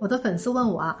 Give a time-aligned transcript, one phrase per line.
[0.00, 0.96] 我的粉丝问我啊，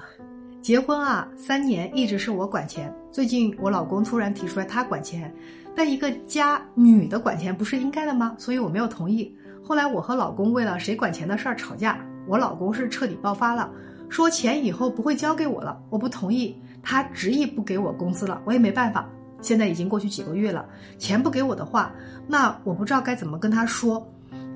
[0.60, 5.32] 结婚啊三年一直是我管钱，最近我老公突然提出来他管钱，
[5.76, 8.34] 但一个家女的管钱不是应该的吗？
[8.38, 9.32] 所以我没有同意。
[9.62, 13.70] 后来我和老公为了谁管钱的事儿吵架，我老公是彻底爆发了，
[14.08, 19.08] 说钱以后不会交给我了，我不同意，他执意不给我工资了，我也没办法。
[19.40, 20.66] 现在已经过去几个月了，
[20.98, 21.92] 钱不给我的话，
[22.26, 24.04] 那我不知道该怎么跟他说。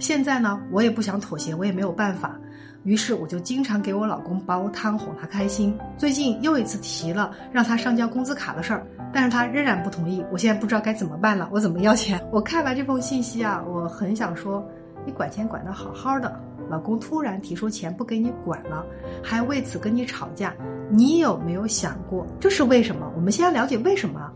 [0.01, 2.37] 现在呢，我也不想妥协，我也没有办法。
[2.85, 5.77] 于是我就经常给我老公煲汤哄他开心。
[5.97, 10.25] 最近又一次提了让他上交工资卡的事儿，但是他仍然不同意。
[10.33, 12.21] 我现在不知道该怎么办了，我怎么要钱？
[12.33, 14.67] 我看完这封信息啊，我很想说，
[15.07, 16.35] 你管钱管得好好的，
[16.69, 18.85] 老公突然提出钱不给你管了，
[19.23, 20.53] 还为此跟你吵架，
[20.91, 23.11] 你有没有想过这是为什么？
[23.15, 24.31] 我们先要了解为什么，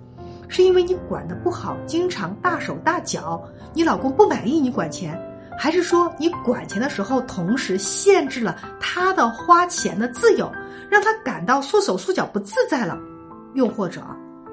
[0.46, 3.42] 是因为你管得不好，经常大手大脚，
[3.74, 5.20] 你老公不满意你管钱。
[5.58, 10.52] 还是说你管钱的时候，同时限制了他的花钱的自由，
[10.90, 12.98] 让他感到束手束脚不自在了？
[13.54, 14.04] 又或者，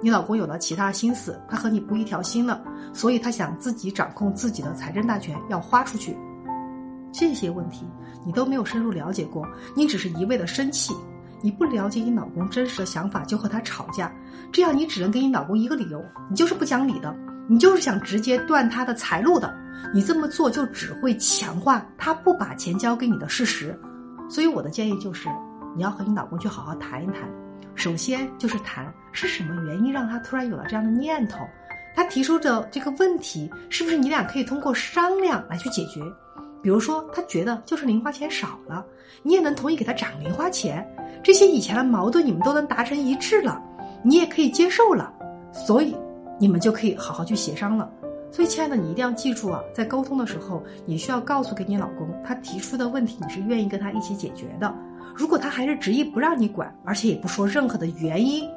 [0.01, 2.61] 你老公有了其他心思，他和你不一条心了，
[2.93, 6.17] 所以他想自己掌控自己的财政大权，要花出去？
[7.11, 7.85] 这些问题
[8.25, 10.93] 你都没有深入了解过，你只是一味的生气，
[11.41, 14.11] 你不了解你老公真实的想法就和他吵架，
[14.51, 17.13] 这样你只能给你老公一个理由，你就是不讲理的。
[17.45, 19.53] 你就是想直接断他的财路的，
[19.91, 23.75] 你这么做就只会强化他不把钱交给你的事实。
[24.29, 25.27] 所以我的建议就是，
[25.75, 27.27] 你要和你老公去好好谈一谈。
[27.75, 31.39] 首先就是谈是什么原因让他突然有了这样的念头，
[31.95, 36.01] 他提出的这个问题是不是你俩可以通过商量来去解决？
[36.61, 38.85] 比如说他觉得就是零花钱少了，
[39.23, 40.87] 你也能同意给他涨零花钱，
[41.23, 43.61] 这些以前的矛盾你们都能达成一致了，
[44.03, 45.13] 你也可以接受了，
[45.51, 45.95] 所以。
[46.39, 47.89] 你们就可以好好去协商了。
[48.33, 54.73] 所以，亲爱的，你一定要记住啊，在沟通的时候，你需要告诉给你老公，他提出的问题你是愿意跟他一起解决的。
[55.15, 58.49] 如果他还是执意不让你管，而且也不说任何的原因，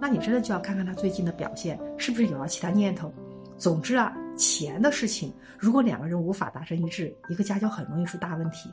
[0.00, 3.12] 那你真的就要看看他最近的表现是不是有了其他念头。
[3.58, 8.70] 总之啊，钱的事情，如果两个人无法达成一致，一个家就很容易出大问题。